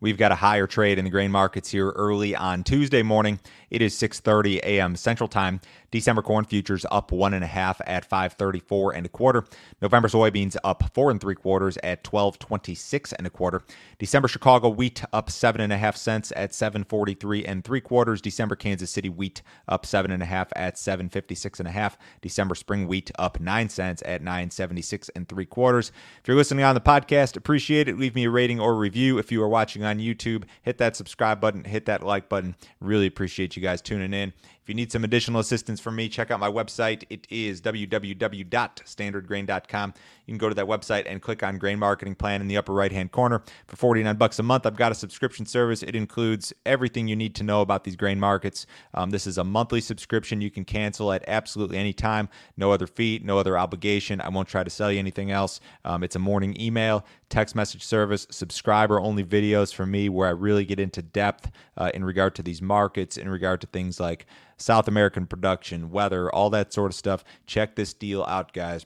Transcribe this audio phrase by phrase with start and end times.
[0.00, 3.40] We've got a higher trade in the grain markets here early on Tuesday morning.
[3.70, 4.94] It is 6:30 a.m.
[4.94, 5.60] Central Time.
[5.90, 9.44] December corn futures up one and a half at 534 and a quarter.
[9.80, 13.62] November soybeans up four and three quarters at 1226 and a quarter.
[13.98, 18.20] December Chicago wheat up seven and a half cents at 743 and three quarters.
[18.20, 21.96] December Kansas City wheat up seven and a half at 756 and a half.
[22.20, 25.90] December spring wheat up nine cents at 976 and three quarters.
[26.20, 27.98] If you're listening on the podcast, appreciate it.
[27.98, 29.16] Leave me a rating or review.
[29.18, 32.54] If you are watching on YouTube, hit that subscribe button, hit that like button.
[32.80, 34.32] Really appreciate you guys tuning in.
[34.68, 37.04] If you need some additional assistance from me, check out my website.
[37.08, 39.94] It is www.standardgrain.com.
[40.26, 42.74] You can go to that website and click on Grain Marketing Plan in the upper
[42.74, 43.42] right hand corner.
[43.66, 45.82] For 49 bucks a month, I've got a subscription service.
[45.82, 48.66] It includes everything you need to know about these grain markets.
[48.92, 52.28] Um, this is a monthly subscription you can cancel at absolutely any time.
[52.58, 54.20] No other fee, no other obligation.
[54.20, 55.60] I won't try to sell you anything else.
[55.86, 60.32] Um, it's a morning email, text message service, subscriber only videos from me where I
[60.32, 64.26] really get into depth uh, in regard to these markets, in regard to things like
[64.58, 67.24] South American production, weather, all that sort of stuff.
[67.46, 68.84] Check this deal out, guys.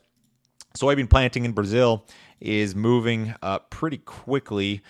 [0.77, 2.05] Soybean planting in Brazil
[2.39, 4.81] is moving uh, pretty quickly.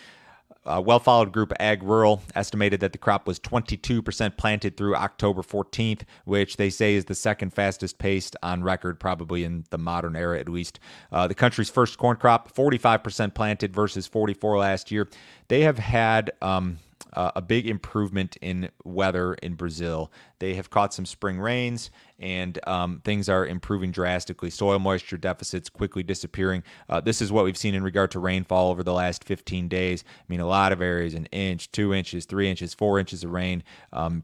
[0.66, 6.04] Uh, well followed group AgRural estimated that the crop was 22% planted through October 14th,
[6.24, 10.40] which they say is the second fastest paced on record, probably in the modern era
[10.40, 10.80] at least.
[11.12, 15.10] Uh, the country's first corn crop, 45% planted versus 44 last year.
[15.50, 16.32] They have had.
[16.42, 16.80] Um,
[17.14, 20.12] uh, a big improvement in weather in Brazil.
[20.40, 24.50] They have caught some spring rains, and um, things are improving drastically.
[24.50, 26.64] Soil moisture deficits quickly disappearing.
[26.90, 30.04] Uh, this is what we've seen in regard to rainfall over the last 15 days.
[30.08, 33.32] I mean, a lot of areas an inch, two inches, three inches, four inches of
[33.32, 33.64] rain.
[33.92, 34.24] Um,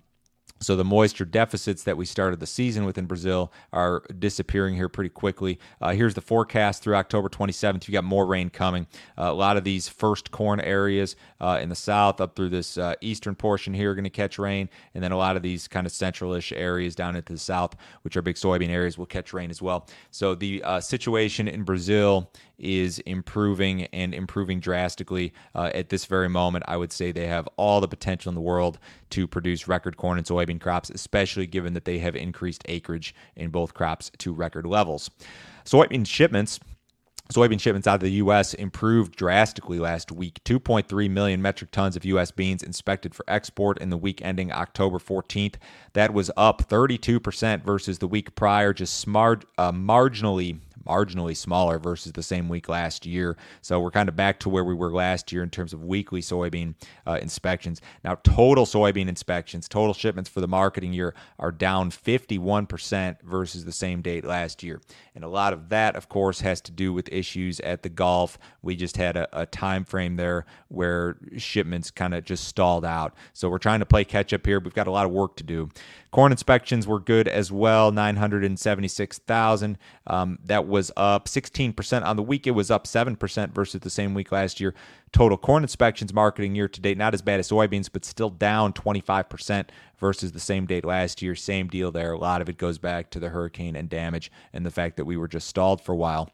[0.59, 4.89] so the moisture deficits that we started the season with in Brazil are disappearing here
[4.89, 5.59] pretty quickly.
[5.81, 7.87] Uh, here's the forecast through October 27th.
[7.87, 8.87] You got more rain coming.
[9.17, 12.77] Uh, a lot of these first corn areas uh, in the south, up through this
[12.77, 15.67] uh, eastern portion here, are going to catch rain, and then a lot of these
[15.67, 19.33] kind of centralish areas down into the south, which are big soybean areas, will catch
[19.33, 19.87] rain as well.
[20.11, 26.29] So the uh, situation in Brazil is improving and improving drastically uh, at this very
[26.29, 26.65] moment.
[26.67, 28.77] I would say they have all the potential in the world
[29.11, 33.49] to produce record corn and soybean crops, especially given that they have increased acreage in
[33.51, 35.11] both crops to record levels.
[35.65, 36.59] Soybean shipments
[37.31, 38.55] Soybean shipments out of the U.S.
[38.55, 40.43] improved drastically last week.
[40.45, 42.31] 2.3 million metric tons of U.S.
[42.31, 45.55] beans inspected for export in the week ending October 14th.
[45.93, 52.13] That was up 32% versus the week prior, just smart, uh, marginally marginally smaller versus
[52.13, 53.37] the same week last year.
[53.61, 56.21] So we're kind of back to where we were last year in terms of weekly
[56.21, 56.75] soybean
[57.07, 57.81] uh, inspections.
[58.03, 63.71] Now, total soybean inspections, total shipments for the marketing year are down 51% versus the
[63.71, 64.81] same date last year.
[65.15, 68.37] And a lot of that, of course, has to do with issues at the Gulf.
[68.61, 73.13] We just had a, a time frame there where shipments kind of just stalled out.
[73.33, 74.59] So we're trying to play catch up here.
[74.59, 75.69] We've got a lot of work to do.
[76.11, 79.77] Corn inspections were good as well, 976,000.
[80.07, 82.47] Um, that was up 16% on the week.
[82.47, 84.73] It was up 7% versus the same week last year.
[85.11, 88.73] Total corn inspections marketing year to date, not as bad as soybeans, but still down
[88.73, 91.35] 25% versus the same date last year.
[91.35, 92.13] Same deal there.
[92.13, 95.05] A lot of it goes back to the hurricane and damage and the fact that
[95.05, 96.29] we were just stalled for a while.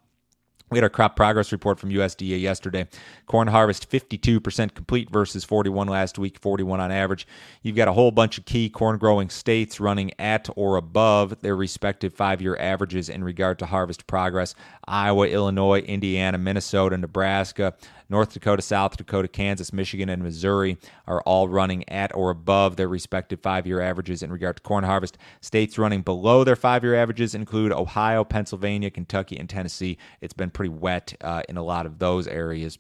[0.76, 2.86] We had our crop progress report from USDA yesterday.
[3.28, 7.26] Corn harvest 52% complete versus 41 last week, 41 on average.
[7.62, 11.56] You've got a whole bunch of key corn growing states running at or above their
[11.56, 14.54] respective five year averages in regard to harvest progress.
[14.86, 17.74] Iowa, Illinois, Indiana, Minnesota, Nebraska,
[18.10, 20.78] North Dakota, South Dakota, Kansas, Michigan, and Missouri
[21.08, 24.84] are all running at or above their respective five year averages in regard to corn
[24.84, 25.18] harvest.
[25.42, 29.98] States running below their five year averages include Ohio, Pennsylvania, Kentucky, and Tennessee.
[30.22, 32.78] It's been pretty wet uh, in a lot of those areas.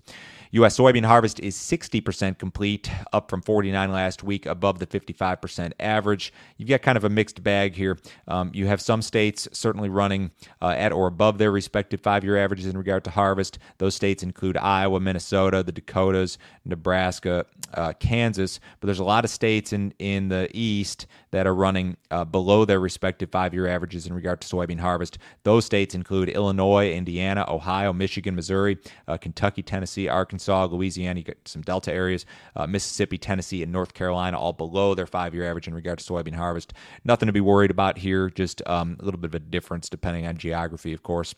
[0.55, 0.77] U.S.
[0.77, 6.31] soybean harvest is 60% complete, up from 49 last week, above the 55% average.
[6.55, 7.99] You've got kind of a mixed bag here.
[8.29, 12.37] Um, you have some states certainly running uh, at or above their respective five year
[12.37, 13.59] averages in regard to harvest.
[13.79, 18.61] Those states include Iowa, Minnesota, the Dakotas, Nebraska, uh, Kansas.
[18.79, 22.63] But there's a lot of states in, in the East that are running uh, below
[22.63, 25.17] their respective five year averages in regard to soybean harvest.
[25.43, 28.77] Those states include Illinois, Indiana, Ohio, Michigan, Missouri,
[29.09, 31.19] uh, Kentucky, Tennessee, Arkansas, Louisiana.
[31.19, 32.25] You got some Delta areas,
[32.55, 36.05] uh, Mississippi, Tennessee, and North Carolina, all below their five year average in regard to
[36.05, 36.73] soybean harvest.
[37.03, 40.25] Nothing to be worried about here, just um, a little bit of a difference depending
[40.25, 41.35] on geography, of course.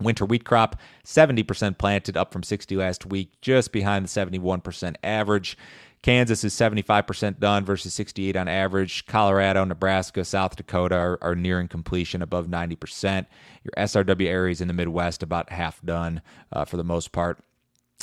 [0.00, 5.56] Winter wheat crop, 70% planted, up from 60 last week, just behind the 71% average.
[6.02, 9.06] Kansas is 75% done versus 68 on average.
[9.06, 13.26] Colorado, Nebraska, South Dakota are, are nearing completion above 90%.
[13.64, 16.22] Your SRW areas in the Midwest about half done
[16.52, 17.40] uh, for the most part.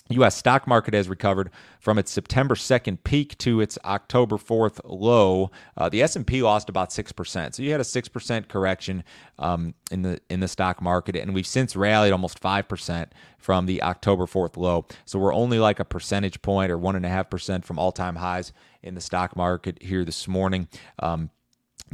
[0.09, 0.35] U.S.
[0.35, 1.49] stock market has recovered
[1.79, 5.49] from its September 2nd peak to its October 4th low.
[5.77, 9.03] Uh, the S&P lost about six percent, so you had a six percent correction
[9.39, 13.65] um, in the in the stock market, and we've since rallied almost five percent from
[13.65, 14.85] the October 4th low.
[15.05, 17.91] So we're only like a percentage point or one and a half percent from all
[17.91, 18.51] time highs
[18.81, 20.67] in the stock market here this morning.
[20.99, 21.29] Um,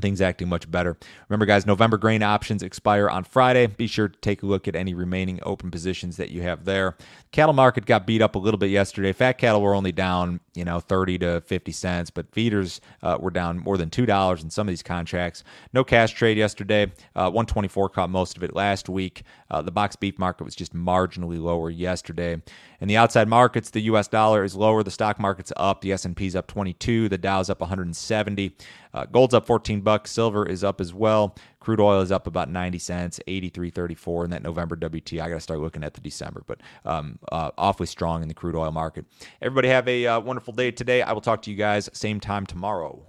[0.01, 0.97] things acting much better.
[1.27, 3.67] Remember, guys, November grain options expire on Friday.
[3.67, 6.95] Be sure to take a look at any remaining open positions that you have there.
[7.31, 9.13] Cattle market got beat up a little bit yesterday.
[9.13, 13.31] Fat cattle were only down, you know, 30 to 50 cents, but feeders uh, were
[13.31, 15.45] down more than $2 in some of these contracts.
[15.71, 16.91] No cash trade yesterday.
[17.15, 19.23] Uh, 124 caught most of it last week.
[19.49, 22.41] Uh, the box beef market was just marginally lower yesterday.
[22.81, 24.09] In the outside markets, the U.S.
[24.09, 24.83] dollar is lower.
[24.83, 25.79] The stock market's up.
[25.79, 27.07] The S&P's up 22.
[27.07, 28.55] The Dow's up 170.
[28.93, 30.11] Uh, gold's up 14 bucks.
[30.11, 31.35] Silver is up as well.
[31.59, 35.13] Crude oil is up about 90 cents, 83.34 in that November WT.
[35.13, 38.33] I got to start looking at the December, but um, uh, awfully strong in the
[38.33, 39.05] crude oil market.
[39.41, 41.01] Everybody have a uh, wonderful day today.
[41.01, 43.05] I will talk to you guys same time tomorrow.